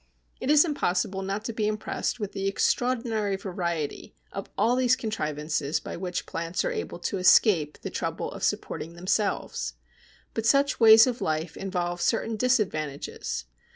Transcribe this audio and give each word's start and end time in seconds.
It 0.39 0.49
is 0.49 0.65
impossible 0.65 1.21
not 1.21 1.45
to 1.45 1.53
be 1.53 1.67
impressed 1.67 2.19
with 2.19 2.31
the 2.31 2.47
extraordinary 2.47 3.35
variety 3.35 4.15
of 4.31 4.49
all 4.57 4.75
these 4.75 4.95
contrivances 4.95 5.79
by 5.79 5.95
which 5.95 6.25
plants 6.25 6.65
are 6.65 6.71
able 6.71 6.97
to 7.01 7.19
escape 7.19 7.77
the 7.83 7.91
trouble 7.91 8.31
of 8.31 8.43
supporting 8.43 8.95
themselves. 8.95 9.75
But 10.33 10.47
such 10.47 10.79
ways 10.79 11.05
of 11.05 11.21
life 11.21 11.55
involve 11.55 12.01
certain 12.01 12.35
disadvantages. 12.35 13.45